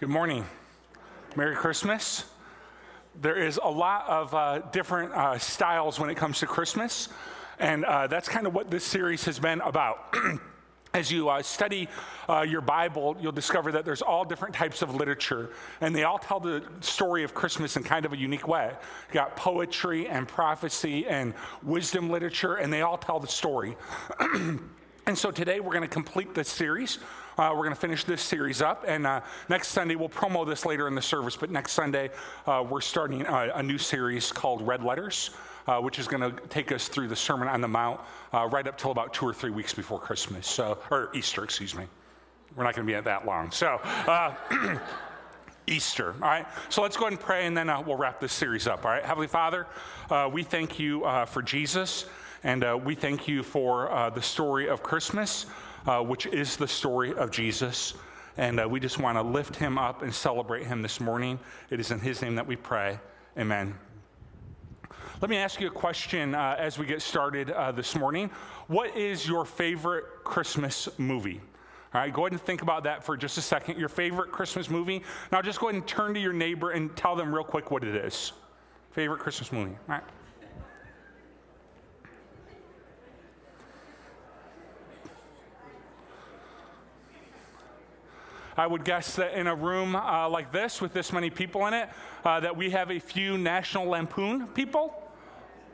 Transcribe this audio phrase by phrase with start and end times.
[0.00, 0.46] Good morning.
[1.36, 2.24] Merry Christmas.
[3.20, 7.10] There is a lot of uh, different uh, styles when it comes to Christmas,
[7.58, 10.16] and uh, that's kind of what this series has been about.
[10.94, 11.86] As you uh, study
[12.30, 15.50] uh, your Bible, you'll discover that there's all different types of literature,
[15.82, 18.72] and they all tell the story of Christmas in kind of a unique way.
[19.08, 23.76] You got poetry and prophecy and wisdom literature, and they all tell the story.
[24.20, 27.00] and so today we're going to complete this series
[27.40, 30.66] uh, we're going to finish this series up, and uh, next Sunday, we'll promo this
[30.66, 32.10] later in the service, but next Sunday,
[32.46, 35.30] uh, we're starting a, a, new series called Red Letters.
[35.66, 38.00] Uh, which is going to take us through the Sermon on the Mount
[38.32, 41.74] uh, right up till about two or three weeks before Christmas, so or Easter, excuse
[41.74, 41.84] me.
[42.56, 43.50] We're not going to be at that long.
[43.52, 44.34] So, uh,
[45.66, 46.14] Easter.
[46.14, 46.46] All right.
[46.70, 48.84] So let's go ahead and pray, and then uh, we'll wrap this series up.
[48.86, 49.04] All right.
[49.04, 49.66] Heavenly Father,
[50.08, 52.06] uh, we thank you uh, for Jesus,
[52.42, 55.46] and uh, we thank you for the story of Christmas
[55.86, 57.94] uh, which is the story of Jesus.
[58.36, 61.38] And uh, we just want to lift him up and celebrate him this morning.
[61.70, 62.98] It is in his name that we pray.
[63.36, 63.74] Amen.
[65.20, 68.30] Let me ask you a question uh, as we get started uh, this morning.
[68.68, 71.40] What is your favorite Christmas movie?
[71.92, 73.78] All right, go ahead and think about that for just a second.
[73.78, 75.02] Your favorite Christmas movie.
[75.32, 77.82] Now, just go ahead and turn to your neighbor and tell them real quick what
[77.82, 78.32] it is.
[78.92, 79.76] Favorite Christmas movie.
[79.88, 80.04] All right.
[88.56, 91.74] I would guess that in a room uh, like this, with this many people in
[91.74, 91.88] it,
[92.24, 94.94] uh, that we have a few National Lampoon people.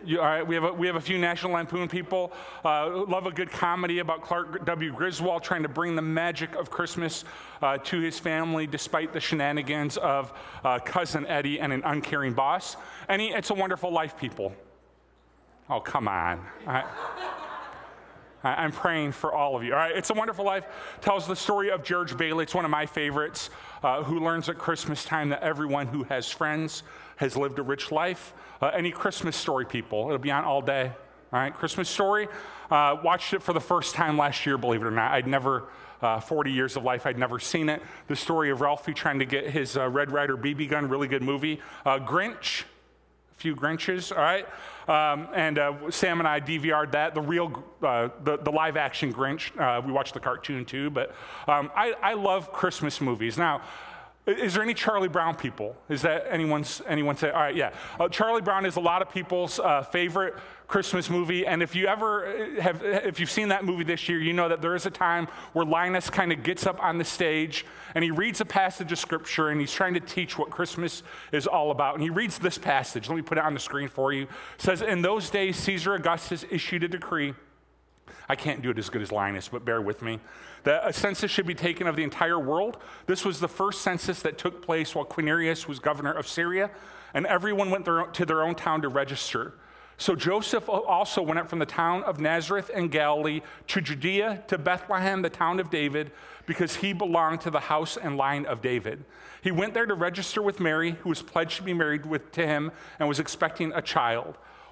[0.05, 2.33] You, all right, we have a, we have a few National Lampoon people.
[2.65, 4.93] Uh, love a good comedy about Clark W.
[4.93, 7.25] Griswold trying to bring the magic of Christmas
[7.63, 10.33] uh, to his family despite the shenanigans of
[10.65, 12.77] uh, cousin Eddie and an uncaring boss.
[13.09, 14.55] Any It's a Wonderful Life people.
[15.69, 16.47] Oh, come on.
[18.45, 19.73] I'm praying for all of you.
[19.73, 20.67] All right, It's a Wonderful Life
[21.01, 22.45] tells the story of George Bailey.
[22.45, 23.51] It's one of my favorites,
[23.83, 26.83] uh, who learns at Christmas time that everyone who has friends
[27.17, 28.35] has lived a rich life.
[28.61, 30.93] Uh, any Christmas story, people, it'll be on all day.
[31.33, 32.29] All right, Christmas story.
[32.71, 35.13] Uh, watched it for the first time last year, believe it or not.
[35.13, 35.65] I'd never,
[36.01, 37.83] uh, 40 years of life, I'd never seen it.
[38.07, 41.23] The story of Ralphie trying to get his uh, Red Ryder BB gun, really good
[41.23, 41.61] movie.
[41.85, 42.65] Uh, Grinch,
[43.37, 44.47] few Grinches, all right?
[44.89, 49.13] Um, and uh, Sam and I DVR'd that, the real, uh, the, the live action
[49.13, 49.57] Grinch.
[49.59, 51.15] Uh, we watched the cartoon too, but
[51.47, 53.37] um, I, I love Christmas movies.
[53.37, 53.63] Now,
[54.27, 55.77] is there any Charlie Brown people?
[55.89, 57.31] Is that anyone's anyone say?
[57.31, 57.71] All right, yeah.
[57.99, 60.35] Uh, Charlie Brown is a lot of people's uh, favorite
[60.67, 64.19] Christmas movie, and if you ever uh, have, if you've seen that movie this year,
[64.19, 67.05] you know that there is a time where Linus kind of gets up on the
[67.05, 67.65] stage
[67.95, 71.47] and he reads a passage of scripture and he's trying to teach what Christmas is
[71.47, 71.95] all about.
[71.95, 73.09] And he reads this passage.
[73.09, 74.25] Let me put it on the screen for you.
[74.25, 77.35] It says, "In those days, Caesar Augustus issued a decree."
[78.29, 80.21] I can't do it as good as Linus, but bear with me.
[80.65, 82.79] A census should be taken of the entire world.
[83.07, 86.71] This was the first census that took place while Quirinius was governor of Syria,
[87.15, 89.55] and everyone went their, to their own town to register.
[89.99, 94.59] So Joseph also went up from the town of Nazareth in Galilee to Judea to
[94.59, 96.11] Bethlehem, the town of David,
[96.45, 99.05] because he belonged to the house and line of David.
[99.41, 102.47] He went there to register with Mary, who was pledged to be married with, to
[102.47, 104.37] him and was expecting a child.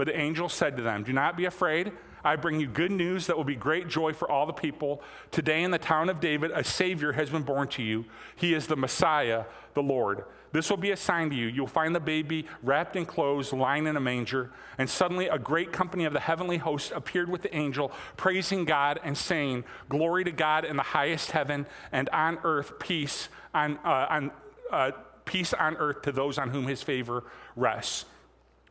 [0.00, 1.92] But the angel said to them, Do not be afraid.
[2.24, 5.02] I bring you good news that will be great joy for all the people.
[5.30, 8.06] Today in the town of David, a Savior has been born to you.
[8.34, 9.44] He is the Messiah,
[9.74, 10.24] the Lord.
[10.52, 11.48] This will be a sign to you.
[11.48, 14.50] You'll find the baby wrapped in clothes, lying in a manger.
[14.78, 19.00] And suddenly, a great company of the heavenly host appeared with the angel, praising God
[19.04, 24.06] and saying, Glory to God in the highest heaven, and on earth, peace on, uh,
[24.08, 24.30] on,
[24.72, 24.92] uh,
[25.26, 27.24] peace on earth to those on whom his favor
[27.54, 28.06] rests.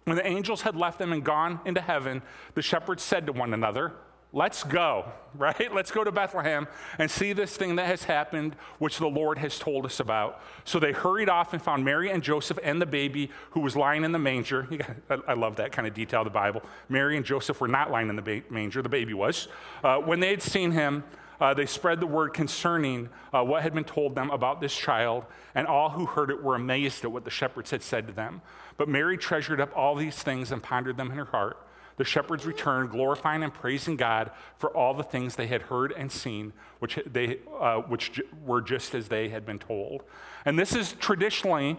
[0.09, 2.23] When the angels had left them and gone into heaven,
[2.55, 3.93] the shepherds said to one another,
[4.33, 5.71] Let's go, right?
[5.71, 6.67] Let's go to Bethlehem
[6.97, 10.41] and see this thing that has happened, which the Lord has told us about.
[10.65, 14.03] So they hurried off and found Mary and Joseph and the baby who was lying
[14.03, 14.67] in the manger.
[15.27, 16.63] I love that kind of detail of the Bible.
[16.89, 19.47] Mary and Joseph were not lying in the manger, the baby was.
[19.83, 21.03] Uh, when they had seen him,
[21.39, 25.25] uh, they spread the word concerning uh, what had been told them about this child,
[25.55, 28.41] and all who heard it were amazed at what the shepherds had said to them.
[28.77, 31.57] But Mary treasured up all these things and pondered them in her heart.
[31.97, 36.09] The shepherds returned, glorifying and praising God for all the things they had heard and
[36.09, 40.03] seen, which, they, uh, which were just as they had been told.
[40.45, 41.77] And this is traditionally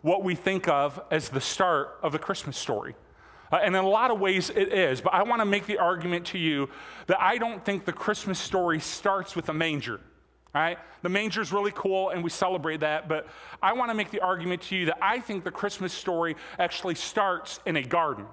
[0.00, 2.94] what we think of as the start of the Christmas story.
[3.50, 5.00] Uh, and in a lot of ways, it is.
[5.00, 6.68] But I want to make the argument to you
[7.06, 10.00] that I don't think the Christmas story starts with a manger.
[10.54, 10.78] Right?
[11.02, 13.28] The manger is really cool and we celebrate that, but
[13.62, 16.94] I want to make the argument to you that I think the Christmas story actually
[16.94, 18.26] starts in a garden.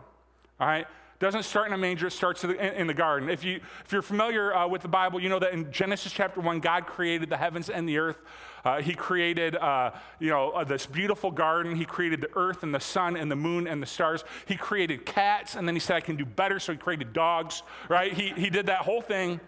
[0.60, 0.88] Right?
[1.20, 3.30] doesn't start in a manger, it starts in the garden.
[3.30, 6.42] If, you, if you're familiar uh, with the Bible, you know that in Genesis chapter
[6.42, 8.18] 1, God created the heavens and the earth.
[8.66, 11.76] Uh, he created, uh, you know, uh, this beautiful garden.
[11.76, 14.24] He created the earth and the sun and the moon and the stars.
[14.48, 17.62] He created cats, and then he said, I can do better, so he created dogs,
[17.88, 18.12] right?
[18.12, 19.40] He, he did that whole thing.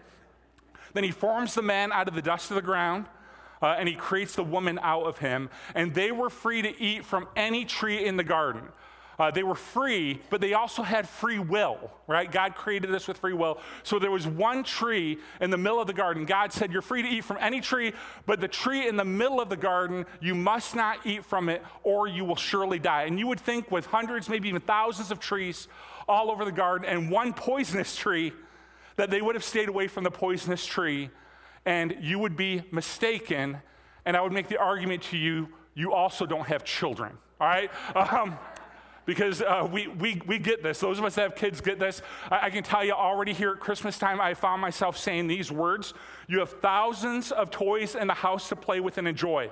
[0.94, 3.06] Then he forms the man out of the dust of the ground.
[3.60, 5.50] Uh, and he creates the woman out of him.
[5.74, 8.62] And they were free to eat from any tree in the garden.
[9.18, 12.30] Uh, they were free, but they also had free will, right?
[12.30, 13.58] God created us with free will.
[13.82, 16.24] So there was one tree in the middle of the garden.
[16.24, 17.94] God said, You're free to eat from any tree,
[18.26, 21.64] but the tree in the middle of the garden, you must not eat from it,
[21.82, 23.04] or you will surely die.
[23.04, 25.66] And you would think with hundreds, maybe even thousands of trees
[26.06, 28.32] all over the garden, and one poisonous tree,
[28.94, 31.10] that they would have stayed away from the poisonous tree,
[31.66, 33.58] and you would be mistaken.
[34.04, 37.70] And I would make the argument to you, you also don't have children, all right?
[37.94, 38.38] Um,
[39.08, 40.80] because uh, we, we, we get this.
[40.80, 42.02] Those of us that have kids get this.
[42.30, 45.50] I, I, can tell you already here at Christmas time, I found myself saying these
[45.50, 45.94] words
[46.26, 49.50] You have thousands of toys in the house to play with and enjoy,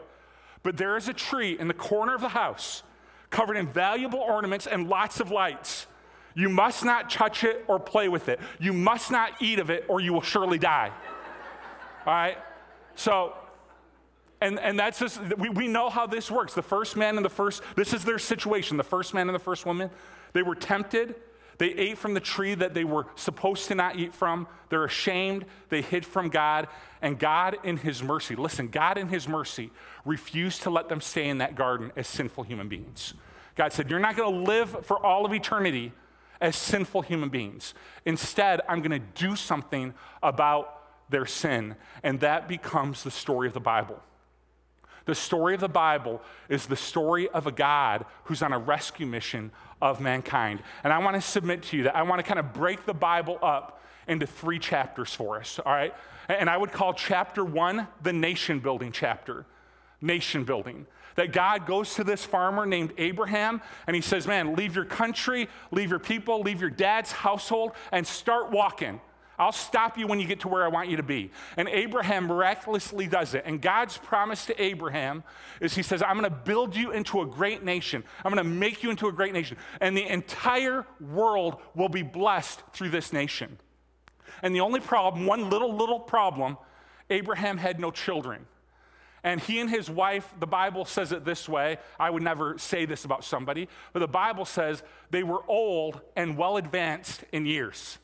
[0.63, 2.83] but there is a tree in the corner of the house
[3.31, 5.87] covered in valuable ornaments and lots of lights.
[6.35, 8.41] You must not touch it or play with it.
[8.61, 10.93] You must not eat of it or you will surely die.
[12.05, 12.37] All right?
[12.95, 13.33] So
[14.41, 16.55] and, and that's just, we, we know how this works.
[16.55, 18.77] The first man and the first, this is their situation.
[18.77, 19.91] The first man and the first woman,
[20.33, 21.15] they were tempted.
[21.59, 24.47] They ate from the tree that they were supposed to not eat from.
[24.69, 25.47] They're ashamed.
[25.71, 26.69] They hid from God.
[27.01, 29.71] And God, in His mercy, listen, God, in His mercy,
[30.05, 33.15] refused to let them stay in that garden as sinful human beings.
[33.55, 35.93] God said, You're not going to live for all of eternity
[36.43, 37.73] as sinful human beings.
[38.05, 41.77] Instead, I'm going to do something about their sin.
[42.03, 44.03] And that becomes the story of the Bible.
[45.07, 49.07] The story of the Bible is the story of a God who's on a rescue
[49.07, 50.63] mission of mankind.
[50.85, 52.95] And I want to submit to you that I want to kind of break the
[52.95, 55.95] Bible up into three chapters for us, all right?
[56.29, 59.47] And I would call chapter one the nation building chapter.
[60.01, 60.87] Nation building.
[61.15, 65.49] That God goes to this farmer named Abraham and he says, Man, leave your country,
[65.71, 69.01] leave your people, leave your dad's household, and start walking.
[69.39, 71.31] I'll stop you when you get to where I want you to be.
[71.57, 73.43] And Abraham miraculously does it.
[73.47, 75.25] And God's promise to Abraham
[75.61, 78.05] is He says, I'm going to build you into a great nation.
[78.25, 79.57] I'm going to make you into a great nation.
[79.81, 83.59] And the entire world will be blessed through this nation.
[84.43, 86.59] And the only problem, one little, little problem,
[87.11, 88.47] Abraham had no children.
[89.23, 91.79] And he and his wife, the Bible says it this way.
[91.99, 96.39] I would never say this about somebody, but the Bible says they were old and
[96.39, 97.99] well advanced in years,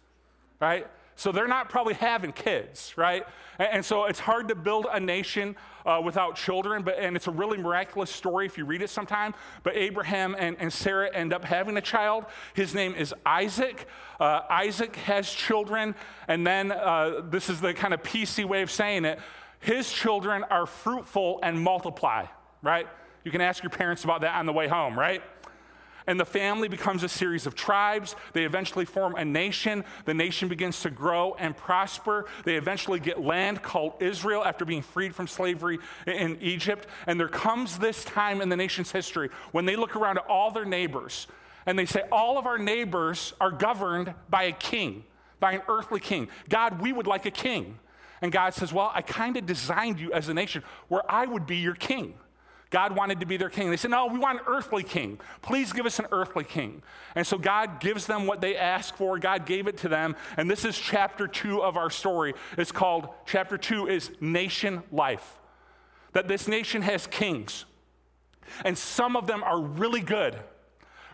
[0.60, 0.88] right?
[1.14, 3.24] So they're not probably having kids, right?
[3.58, 7.30] And, so it's hard to build a nation uh, without children, but, and it's a
[7.30, 9.34] really miraculous story if you read it sometime.
[9.62, 12.24] But Abraham and, and Sarah end up having a child.
[12.54, 13.86] His name is Isaac.
[14.18, 15.94] Uh, Isaac has children,
[16.28, 19.18] and then uh, this is the kind of PC way of saying it
[19.62, 22.26] his children are fruitful and multiply,
[22.62, 22.86] right?
[23.24, 25.22] You can ask your parents about that on the way home, right?
[26.06, 28.16] And the family becomes a series of tribes.
[28.32, 29.84] They eventually form a nation.
[30.04, 32.26] The nation begins to grow and prosper.
[32.44, 36.86] They eventually get land called Israel after being freed from slavery in Egypt.
[37.06, 40.50] And there comes this time in the nation's history when they look around at all
[40.50, 41.26] their neighbors
[41.66, 45.04] and they say, All of our neighbors are governed by a king,
[45.40, 46.28] by an earthly king.
[46.48, 47.78] God, we would like a king.
[48.20, 51.46] And God says, Well, I kind of designed you as a nation where I would
[51.46, 52.14] be your king.
[52.72, 53.70] God wanted to be their king.
[53.70, 55.20] They said, No, we want an earthly king.
[55.42, 56.82] Please give us an earthly king.
[57.14, 59.18] And so God gives them what they ask for.
[59.18, 60.16] God gave it to them.
[60.38, 62.32] And this is chapter two of our story.
[62.56, 65.38] It's called, chapter two is nation life.
[66.14, 67.66] That this nation has kings.
[68.64, 70.34] And some of them are really good,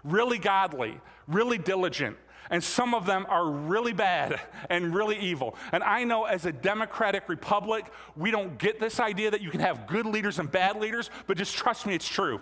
[0.04, 2.16] really godly, really diligent,
[2.50, 4.40] and some of them are really bad
[4.70, 5.56] and really evil.
[5.72, 7.86] And I know as a democratic republic,
[8.16, 11.36] we don't get this idea that you can have good leaders and bad leaders, but
[11.36, 12.40] just trust me, it's true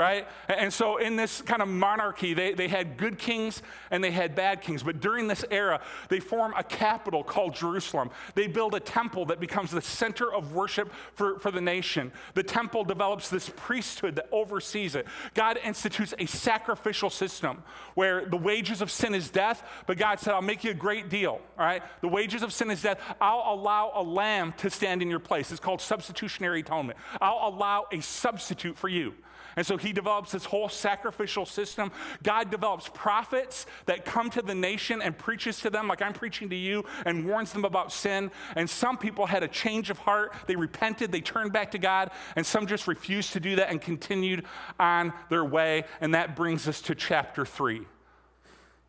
[0.00, 0.26] right?
[0.48, 4.34] And so in this kind of monarchy, they, they had good kings and they had
[4.34, 4.82] bad kings.
[4.82, 8.10] But during this era, they form a capital called Jerusalem.
[8.34, 12.12] They build a temple that becomes the center of worship for, for the nation.
[12.32, 15.06] The temple develops this priesthood that oversees it.
[15.34, 17.62] God institutes a sacrificial system
[17.94, 21.10] where the wages of sin is death, but God said, I'll make you a great
[21.10, 21.82] deal, all right?
[22.00, 23.02] The wages of sin is death.
[23.20, 25.50] I'll allow a lamb to stand in your place.
[25.50, 26.98] It's called substitutionary atonement.
[27.20, 29.12] I'll allow a substitute for you.
[29.60, 31.92] And so he develops this whole sacrificial system.
[32.22, 36.48] God develops prophets that come to the nation and preaches to them, like I'm preaching
[36.48, 38.30] to you, and warns them about sin.
[38.56, 40.32] And some people had a change of heart.
[40.46, 43.82] They repented, they turned back to God, and some just refused to do that and
[43.82, 44.46] continued
[44.78, 45.84] on their way.
[46.00, 47.82] And that brings us to chapter three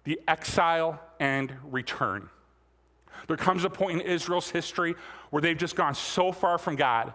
[0.06, 2.30] the exile and return.
[3.28, 4.96] There comes a point in Israel's history
[5.32, 7.14] where they've just gone so far from God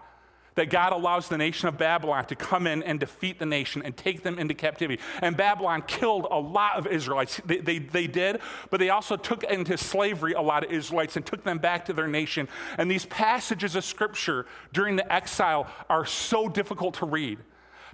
[0.56, 3.96] that God allows the nation of Babylon to come in and defeat the nation and
[3.96, 5.00] take them into captivity.
[5.22, 7.40] And Babylon killed a lot of Israelites.
[7.44, 11.25] They, they, they, did, but they also took into slavery a lot of Israelites and
[11.25, 12.48] took them back to their nation.
[12.78, 17.38] And these passages of scripture during the exile are so difficult to read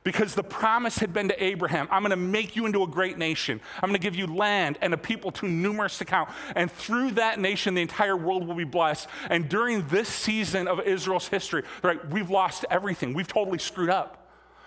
[0.04, 3.18] because the promise had been to Abraham I'm going to make you into a great
[3.18, 3.60] nation.
[3.76, 6.30] I'm going to give you land and a people too numerous to count.
[6.56, 9.08] And through that nation, the entire world will be blessed.
[9.30, 13.14] And during this season of Israel's history, right, we've lost everything.
[13.14, 14.18] We've totally screwed up.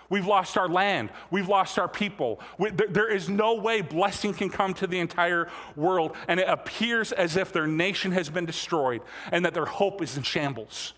[0.08, 1.10] We've lost our land.
[1.30, 2.40] We've lost our people.
[2.58, 6.16] We, there, there is no way blessing can come to the entire world.
[6.28, 9.02] And it appears as if their nation has been destroyed
[9.32, 10.94] and that their hope is in shambles.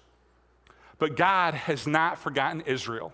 [0.99, 3.13] But God has not forgotten Israel.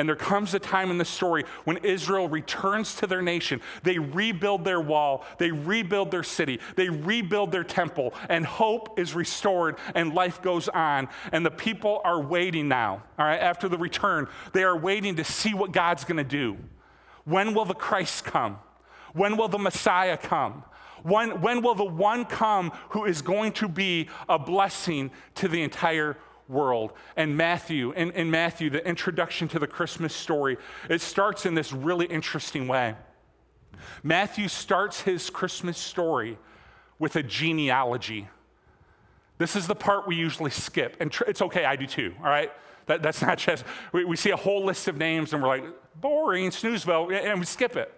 [0.00, 3.60] And there comes a time in the story when Israel returns to their nation.
[3.82, 9.14] They rebuild their wall, they rebuild their city, they rebuild their temple, and hope is
[9.14, 11.10] restored and life goes on.
[11.32, 14.26] And the people are waiting now, all right, after the return.
[14.54, 16.56] They are waiting to see what God's going to do.
[17.26, 18.56] When will the Christ come?
[19.12, 20.64] When will the Messiah come?
[21.02, 25.62] When, when will the one come who is going to be a blessing to the
[25.62, 26.16] entire
[26.50, 26.92] world.
[27.16, 30.56] And Matthew, in, in Matthew, the introduction to the Christmas story,
[30.88, 32.96] it starts in this really interesting way.
[34.02, 36.38] Matthew starts his Christmas story
[36.98, 38.28] with a genealogy.
[39.38, 42.28] This is the part we usually skip, and tr- it's okay, I do too, all
[42.28, 42.52] right?
[42.86, 45.64] That, that's not just, we, we see a whole list of names and we're like,
[45.94, 47.94] boring, snoozeville, and we skip it.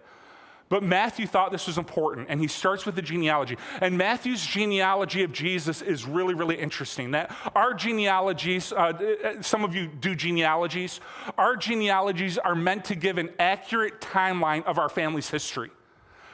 [0.73, 3.59] But Matthew thought this was important, and he starts with the genealogy.
[3.79, 7.11] And Matthew's genealogy of Jesus is really, really interesting.
[7.11, 10.99] That our genealogies, uh, uh, some of you do genealogies,
[11.37, 15.69] our genealogies are meant to give an accurate timeline of our family's history.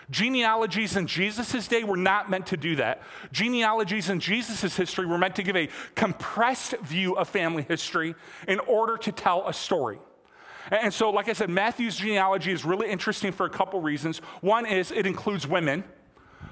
[0.09, 3.01] Genealogies in Jesus' day were not meant to do that.
[3.33, 8.15] Genealogies in Jesus' history were meant to give a compressed view of family history
[8.47, 9.99] in order to tell a story.
[10.71, 14.19] And so, like I said, Matthew's genealogy is really interesting for a couple reasons.
[14.41, 15.83] One is it includes women,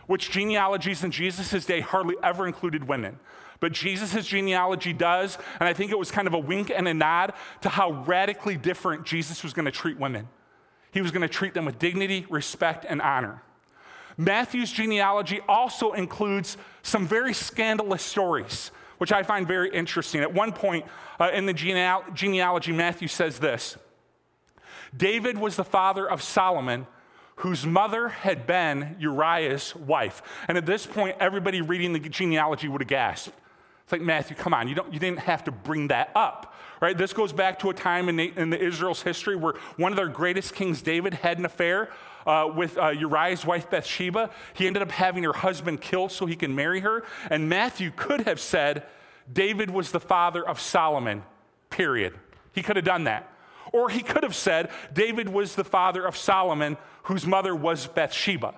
[0.07, 3.19] which genealogies in Jesus' day hardly ever included women.
[3.59, 6.93] But Jesus' genealogy does, and I think it was kind of a wink and a
[6.93, 10.27] nod to how radically different Jesus was going to treat women.
[10.91, 13.41] He was going to treat them with dignity, respect, and honor.
[14.17, 20.21] Matthew's genealogy also includes some very scandalous stories, which I find very interesting.
[20.21, 20.85] At one point
[21.19, 23.77] uh, in the genealogy, Matthew says this
[24.97, 26.87] David was the father of Solomon,
[27.37, 30.21] whose mother had been Uriah's wife.
[30.47, 33.37] And at this point, everybody reading the genealogy would have gasped.
[33.83, 36.97] It's like, Matthew, come on, you, don't, you didn't have to bring that up, right?
[36.97, 39.95] This goes back to a time in, the, in the Israel's history where one of
[39.95, 41.89] their greatest kings, David, had an affair
[42.25, 44.29] uh, with uh, Uriah's wife, Bathsheba.
[44.53, 47.05] He ended up having her husband killed so he can marry her.
[47.29, 48.83] And Matthew could have said,
[49.31, 51.23] David was the father of Solomon,
[51.69, 52.13] period.
[52.51, 53.31] He could have done that.
[53.77, 58.55] Or he could have said, David was the father of Solomon, whose mother was Bathsheba.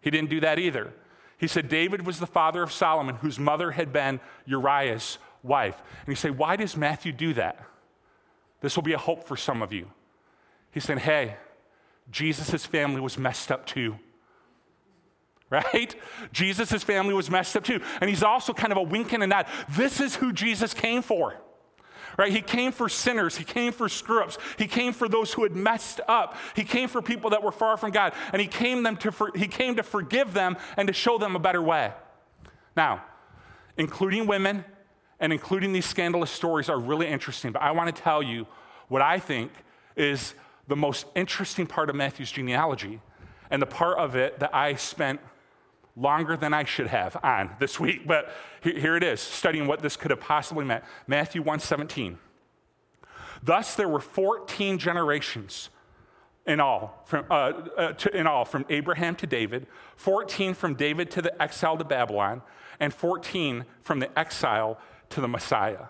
[0.00, 0.94] He didn't do that either.
[1.36, 5.82] He said, David was the father of Solomon, whose mother had been Uriah's wife.
[6.00, 7.60] And you say, why does Matthew do that?
[8.62, 9.90] This will be a hope for some of you.
[10.70, 11.36] He said, hey,
[12.10, 13.96] Jesus' family was messed up too.
[15.48, 15.94] Right?
[16.32, 17.80] Jesus' family was messed up too.
[18.00, 19.46] And he's also kind of a wink and a nod.
[19.68, 21.36] This is who Jesus came for
[22.16, 22.32] right?
[22.32, 23.36] He came for sinners.
[23.36, 24.38] He came for screw ups.
[24.58, 26.36] He came for those who had messed up.
[26.54, 28.12] He came for people that were far from God.
[28.32, 31.36] And he came, them to for, he came to forgive them and to show them
[31.36, 31.92] a better way.
[32.76, 33.02] Now,
[33.76, 34.64] including women
[35.20, 38.46] and including these scandalous stories are really interesting, but I want to tell you
[38.88, 39.50] what I think
[39.96, 40.34] is
[40.68, 43.00] the most interesting part of Matthew's genealogy
[43.50, 45.20] and the part of it that I spent
[45.96, 48.30] longer than I should have on this week, but
[48.62, 50.84] here it is, studying what this could have possibly meant.
[51.06, 52.18] Matthew 1:17.
[53.42, 55.70] Thus there were 14 generations
[56.46, 61.10] in all, from, uh, uh, to, in all, from Abraham to David, 14 from David
[61.12, 62.42] to the exile to Babylon,
[62.78, 64.78] and 14 from the exile
[65.10, 65.86] to the Messiah.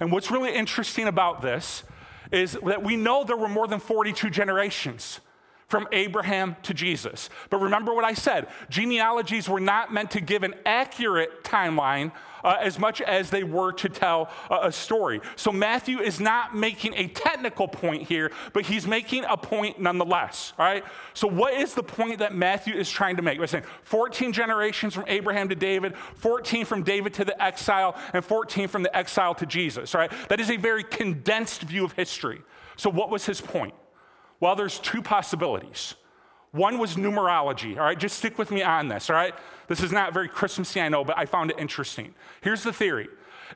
[0.00, 1.84] And what's really interesting about this
[2.32, 5.20] is that we know there were more than 42 generations
[5.70, 7.30] from Abraham to Jesus.
[7.48, 12.12] But remember what I said genealogies were not meant to give an accurate timeline
[12.42, 15.20] uh, as much as they were to tell a, a story.
[15.36, 20.52] So Matthew is not making a technical point here, but he's making a point nonetheless.
[20.58, 20.84] All right?
[21.14, 23.38] So, what is the point that Matthew is trying to make?
[23.38, 28.24] We're saying 14 generations from Abraham to David, 14 from David to the exile, and
[28.24, 29.94] 14 from the exile to Jesus.
[29.94, 30.12] All right?
[30.28, 32.42] That is a very condensed view of history.
[32.76, 33.74] So, what was his point?
[34.40, 35.94] Well, there's two possibilities.
[36.52, 37.98] One was numerology, all right?
[37.98, 39.34] Just stick with me on this, all right?
[39.68, 42.14] This is not very Christmassy, I know, but I found it interesting.
[42.40, 43.08] Here's the theory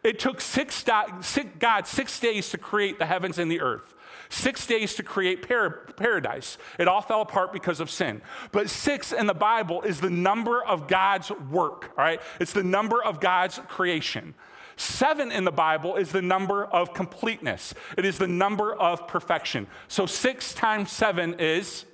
[0.03, 0.85] it took six,
[1.23, 3.95] six, God six days to create the heavens and the earth,
[4.29, 6.59] six days to create par- paradise.
[6.79, 8.21] It all fell apart because of sin.
[8.53, 12.21] But six in the Bible is the number of God's work, all right?
[12.39, 14.35] It's the number of God's creation.
[14.77, 19.67] Seven in the Bible is the number of completeness, it is the number of perfection.
[19.89, 21.85] So six times seven is.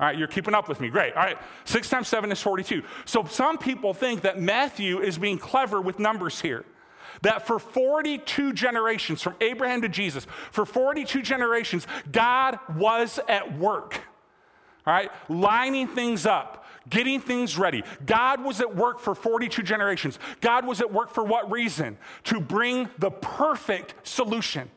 [0.00, 0.88] All right, you're keeping up with me.
[0.88, 1.14] Great.
[1.14, 2.82] All right, six times seven is 42.
[3.04, 6.64] So some people think that Matthew is being clever with numbers here.
[7.20, 14.00] That for 42 generations, from Abraham to Jesus, for 42 generations, God was at work.
[14.84, 17.82] All right, lining things up getting things ready.
[18.04, 20.18] God was at work for 42 generations.
[20.40, 21.98] God was at work for what reason?
[22.24, 24.70] To bring the perfect solution.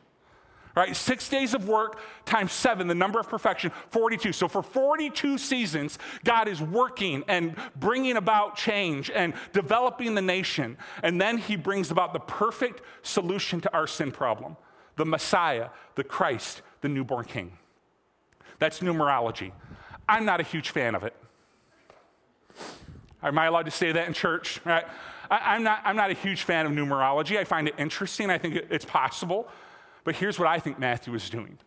[0.74, 0.94] Right?
[0.94, 4.34] Six days of work times seven, the number of perfection, 42.
[4.34, 10.76] So for 42 seasons, God is working and bringing about change and developing the nation.
[11.02, 14.56] And then he brings about the perfect solution to our sin problem
[14.96, 17.58] the Messiah, the Christ, the newborn king.
[18.58, 19.52] That's numerology.
[20.08, 21.14] I'm not a huge fan of it.
[23.22, 24.60] Am I allowed to say that in church?
[24.64, 24.84] Right?
[25.30, 27.36] I, am not, I'm not a huge fan of numerology.
[27.36, 28.30] I find it interesting.
[28.30, 29.48] I think it's possible.
[30.04, 31.58] But here's what I think Matthew was doing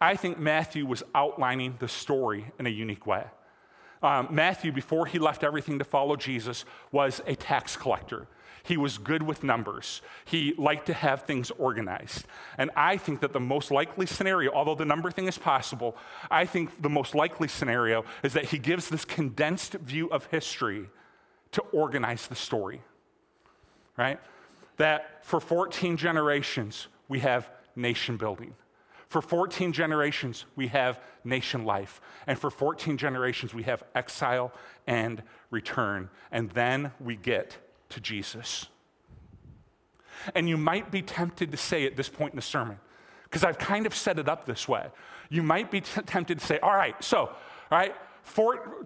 [0.00, 3.24] I think Matthew was outlining the story in a unique way.
[4.02, 8.26] Um, Matthew, before he left everything to follow Jesus, was a tax collector.
[8.66, 10.02] He was good with numbers.
[10.24, 12.26] He liked to have things organized.
[12.58, 15.96] And I think that the most likely scenario, although the number thing is possible,
[16.30, 20.86] I think the most likely scenario is that he gives this condensed view of history
[21.52, 22.82] to organize the story.
[23.96, 24.18] Right?
[24.78, 28.54] That for 14 generations, we have nation building.
[29.08, 32.00] For 14 generations, we have nation life.
[32.26, 34.52] And for 14 generations, we have exile
[34.86, 36.10] and return.
[36.32, 37.56] And then we get
[37.90, 38.66] to Jesus.
[40.34, 42.78] And you might be tempted to say at this point in the sermon,
[43.24, 44.86] because I've kind of set it up this way.
[45.28, 47.34] You might be t- tempted to say, all right, so, all
[47.70, 47.94] right,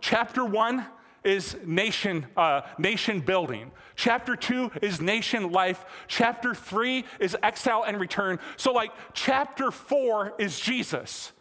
[0.01, 0.87] chapter one
[1.25, 3.71] is nation, uh, nation building.
[3.97, 5.85] Chapter two is nation life.
[6.09, 8.39] Chapter three is exile and return.
[8.57, 11.33] So, like, chapter four is Jesus.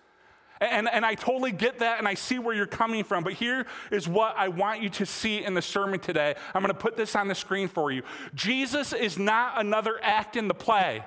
[0.62, 3.24] And, and I totally get that and I see where you're coming from.
[3.24, 6.36] But here is what I want you to see in the sermon today.
[6.54, 8.04] I'm going to put this on the screen for you.
[8.36, 11.04] Jesus is not another act in the play,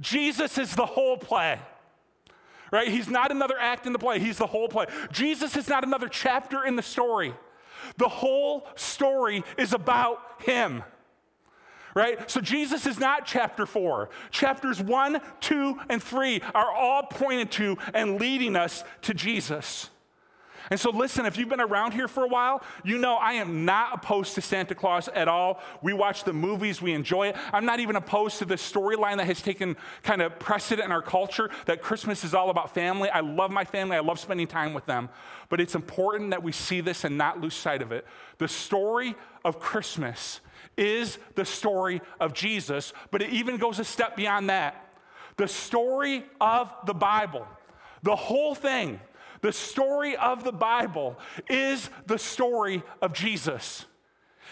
[0.00, 1.58] Jesus is the whole play.
[2.70, 2.88] Right?
[2.88, 4.86] He's not another act in the play, he's the whole play.
[5.10, 7.34] Jesus is not another chapter in the story.
[7.98, 10.82] The whole story is about him
[11.94, 12.30] right?
[12.30, 14.10] So Jesus is not chapter four.
[14.30, 19.90] Chapters one, two, and three are all pointed to and leading us to Jesus.
[20.70, 23.64] And so, listen, if you've been around here for a while, you know I am
[23.64, 25.60] not opposed to Santa Claus at all.
[25.82, 27.36] We watch the movies, we enjoy it.
[27.52, 31.02] I'm not even opposed to the storyline that has taken kind of precedent in our
[31.02, 33.08] culture that Christmas is all about family.
[33.08, 35.08] I love my family, I love spending time with them.
[35.48, 38.06] But it's important that we see this and not lose sight of it.
[38.38, 40.40] The story of Christmas
[40.76, 44.84] is the story of Jesus, but it even goes a step beyond that.
[45.36, 47.46] The story of the Bible,
[48.02, 49.00] the whole thing,
[49.40, 53.86] the story of the Bible is the story of Jesus.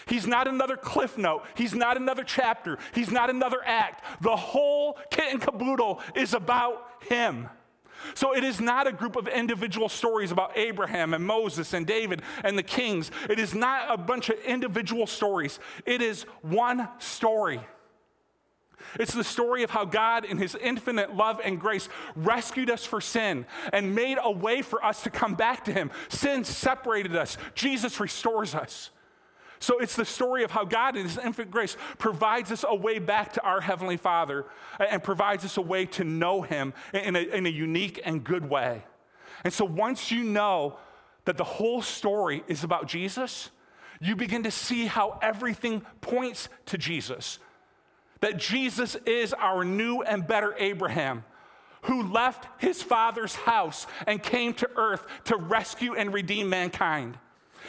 [0.07, 1.43] He's not another cliff note.
[1.55, 2.77] He's not another chapter.
[2.93, 4.03] He's not another act.
[4.21, 7.49] The whole kit and caboodle is about him.
[8.13, 12.21] So it is not a group of individual stories about Abraham and Moses and David
[12.43, 13.11] and the kings.
[13.29, 15.59] It is not a bunch of individual stories.
[15.85, 17.59] It is one story.
[18.99, 23.01] It's the story of how God, in His infinite love and grace, rescued us for
[23.01, 25.91] sin and made a way for us to come back to Him.
[26.09, 28.91] Sin separated us, Jesus restores us.
[29.59, 32.99] So it's the story of how God, in His infinite grace, provides us a way
[32.99, 34.45] back to our Heavenly Father
[34.79, 38.47] and provides us a way to know Him in a, in a unique and good
[38.49, 38.83] way.
[39.43, 40.77] And so once you know
[41.25, 43.49] that the whole story is about Jesus,
[43.99, 47.39] you begin to see how everything points to Jesus.
[48.21, 51.23] That Jesus is our new and better Abraham
[51.83, 57.17] who left his father's house and came to earth to rescue and redeem mankind.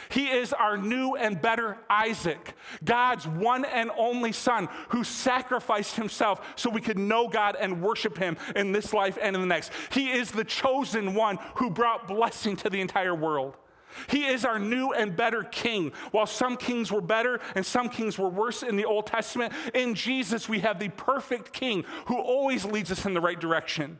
[0.09, 6.41] He is our new and better Isaac, God's one and only son who sacrificed himself
[6.55, 9.71] so we could know God and worship him in this life and in the next.
[9.91, 13.55] He is the chosen one who brought blessing to the entire world.
[14.07, 15.91] He is our new and better king.
[16.11, 19.95] While some kings were better and some kings were worse in the Old Testament, in
[19.95, 23.97] Jesus we have the perfect king who always leads us in the right direction.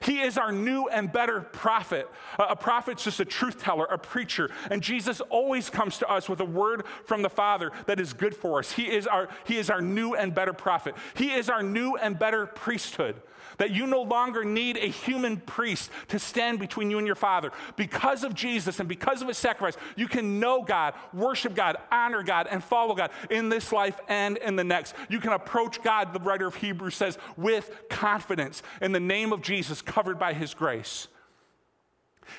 [0.00, 2.08] He is our new and better prophet.
[2.38, 4.50] A prophet's just a truth teller, a preacher.
[4.70, 8.34] And Jesus always comes to us with a word from the Father that is good
[8.34, 8.72] for us.
[8.72, 10.94] He is our, he is our new and better prophet.
[11.14, 13.20] He is our new and better priesthood
[13.58, 17.52] that you no longer need a human priest to stand between you and your Father.
[17.76, 22.22] Because of Jesus and because of his sacrifice, you can know God, worship God, honor
[22.22, 24.94] God, and follow God in this life and in the next.
[25.08, 29.42] You can approach God, the writer of Hebrews says, with confidence in the name of
[29.42, 31.08] Jesus, covered by his grace.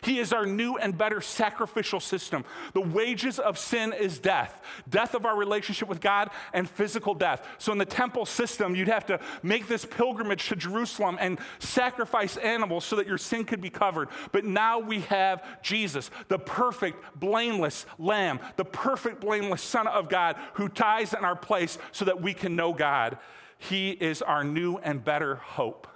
[0.02, 2.45] He is our new and better sacrificial system.
[2.74, 7.45] The wages of sin is death death of our relationship with God and physical death.
[7.58, 12.38] So, in the temple system, you'd have to make this pilgrimage to Jerusalem and sacrifice
[12.38, 14.10] animals so that your sin could be covered.
[14.32, 20.36] But now we have Jesus, the perfect, blameless lamb, the perfect, blameless Son of God
[20.54, 23.17] who dies in our place so that we can know God.
[23.58, 25.88] He is our new and better hope.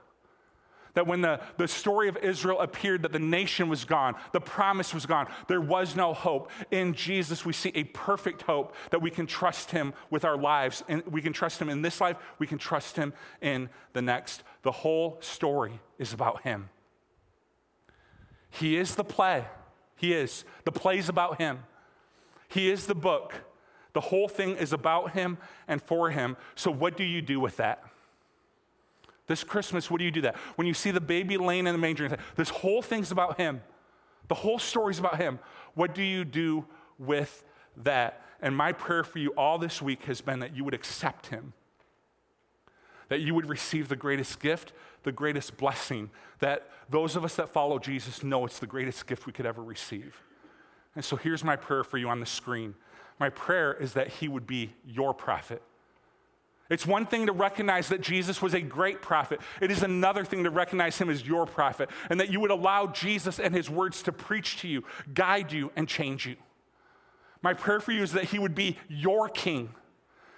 [0.93, 4.93] That when the, the story of Israel appeared, that the nation was gone, the promise
[4.93, 6.51] was gone, there was no hope.
[6.71, 10.83] In Jesus, we see a perfect hope that we can trust Him with our lives.
[10.87, 14.43] And we can trust Him in this life, we can trust Him in the next.
[14.63, 16.69] The whole story is about Him.
[18.49, 19.45] He is the play.
[19.95, 20.43] He is.
[20.65, 21.59] The play's about Him.
[22.47, 23.33] He is the book.
[23.93, 26.37] The whole thing is about Him and for Him.
[26.55, 27.83] So, what do you do with that?
[29.29, 30.35] This Christmas, what do you do that?
[30.55, 33.61] When you see the baby laying in the manger, this whole thing's about him.
[34.27, 35.37] The whole story's about him.
[35.75, 36.65] What do you do
[36.97, 37.45] with
[37.77, 38.23] that?
[38.41, 41.53] And my prayer for you all this week has been that you would accept him,
[43.09, 47.49] that you would receive the greatest gift, the greatest blessing, that those of us that
[47.49, 50.23] follow Jesus know it's the greatest gift we could ever receive.
[50.95, 52.73] And so here's my prayer for you on the screen.
[53.19, 55.61] My prayer is that he would be your prophet
[56.69, 59.41] it's one thing to recognize that Jesus was a great prophet.
[59.59, 62.87] It is another thing to recognize him as your prophet and that you would allow
[62.87, 66.35] Jesus and his words to preach to you, guide you, and change you.
[67.41, 69.69] My prayer for you is that he would be your king,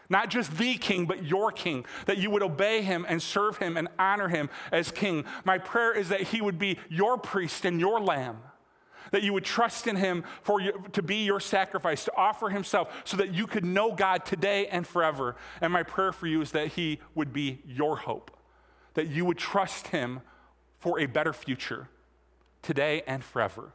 [0.09, 3.75] not just the king, but your king, that you would obey him and serve him
[3.75, 5.25] and honor him as king.
[5.43, 8.37] My prayer is that he would be your priest and your lamb
[9.11, 12.89] that you would trust in him for you, to be your sacrifice, to offer himself
[13.03, 15.35] so that you could know God today and forever.
[15.61, 18.31] And my prayer for you is that he would be your hope,
[18.93, 20.21] that you would trust him
[20.79, 21.89] for a better future
[22.61, 23.73] today and forever.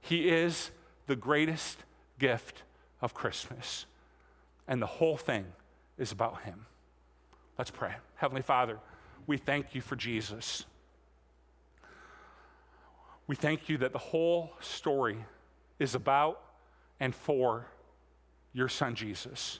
[0.00, 0.70] He is
[1.06, 1.78] the greatest
[2.18, 2.62] gift
[3.00, 3.86] of Christmas,
[4.66, 5.46] and the whole thing
[5.98, 6.66] is about him.
[7.58, 7.94] Let's pray.
[8.16, 8.78] Heavenly Father,
[9.26, 10.64] we thank you for Jesus.
[13.32, 15.16] We thank you that the whole story
[15.78, 16.38] is about
[17.00, 17.66] and for
[18.52, 19.58] your son Jesus.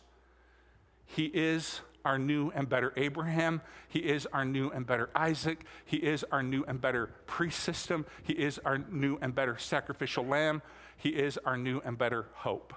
[1.07, 3.63] He is our new and better Abraham.
[3.89, 5.65] He is our new and better Isaac.
[5.87, 8.05] He is our new and better priest system.
[8.23, 10.61] He is our new and better sacrificial lamb.
[10.99, 12.75] He is our new and better hope.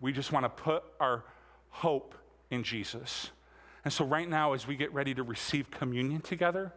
[0.00, 1.24] We just want to put our
[1.70, 2.14] hope
[2.52, 3.32] in Jesus.
[3.84, 6.72] And so, right now, as we get ready to receive communion together,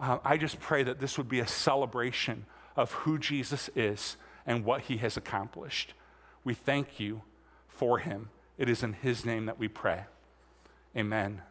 [0.00, 4.64] uh, I just pray that this would be a celebration of who Jesus is and
[4.64, 5.94] what he has accomplished.
[6.44, 7.22] We thank you
[7.68, 8.30] for him.
[8.56, 10.04] It is in his name that we pray.
[10.96, 11.42] Amen.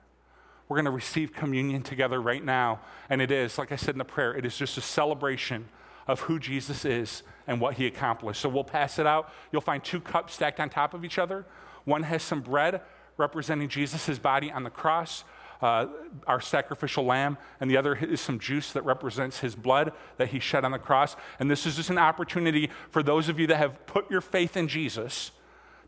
[0.68, 2.82] We're going to receive communion together right now.
[3.10, 5.70] And it is, like I said in the prayer, it is just a celebration
[6.08, 8.42] of who Jesus is and what he accomplished.
[8.42, 9.32] So we'll pass it out.
[9.52, 11.46] You'll find two cups stacked on top of each other.
[11.86, 12.82] One has some bread
[13.18, 15.24] representing Jesus' body on the cross
[15.62, 15.88] uh,
[16.26, 20.40] our sacrificial lamb, and the other is some juice that represents his blood that he
[20.40, 21.16] shed on the cross.
[21.40, 24.56] And this is just an opportunity for those of you that have put your faith
[24.56, 25.32] in Jesus.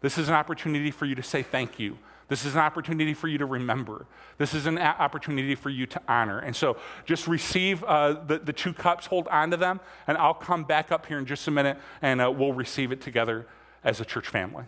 [0.02, 1.98] This is an opportunity for you to say thank you.
[2.30, 4.06] This is an opportunity for you to remember.
[4.38, 6.40] This is an a- opportunity for you to honor.
[6.40, 10.36] And so just receive uh, the, the two cups, hold on to them, and I'll
[10.36, 13.48] come back up here in just a minute and uh, we'll receive it together
[13.84, 14.66] as a church family.